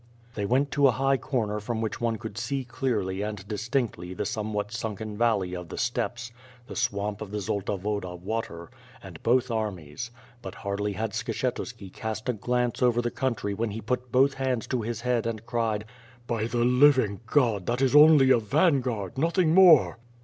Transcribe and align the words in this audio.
They 0.33 0.47
went 0.47 0.71
to 0.71 0.87
a 0.87 0.91
high 0.97 1.17
corner 1.17 1.59
from 1.59 1.79
which 1.79 2.01
one 2.01 2.17
could 2.17 2.35
see 2.35 2.63
clearly 2.65 3.21
and 3.21 3.47
distinctly 3.47 4.15
the 4.15 4.25
somewhat 4.25 4.69
sunkoii 4.69 5.15
^valley 5.15 5.53
of 5.55 5.69
the 5.69 5.77
steppes, 5.77 6.31
the 6.65 6.75
swamp 6.75 7.21
of 7.21 7.29
the 7.29 7.37
Zolta 7.39 7.77
Woda 7.77 8.15
water, 8.19 8.71
and 9.03 9.21
both 9.21 9.51
armies. 9.51 10.09
But 10.41 10.55
hardly 10.55 10.93
had 10.93 11.11
Skshetuski 11.11 11.93
cast 11.93 12.27
a 12.29 12.33
glance 12.33 12.81
over 12.81 12.99
the 12.99 13.11
country 13.11 13.53
when 13.53 13.69
he 13.69 13.79
put 13.79 14.11
both 14.11 14.33
hands 14.33 14.65
to 14.69 14.81
his 14.81 15.01
head 15.01 15.27
and 15.27 15.45
crierl: 15.45 15.83
"By 16.25 16.45
the 16.47 16.65
living 16.65 17.19
God, 17.27 17.67
that 17.67 17.83
is 17.83 17.95
only 17.95 18.31
a 18.31 18.39
vanguard, 18.39 19.19
nothing 19.19 19.53
more." 19.53 19.99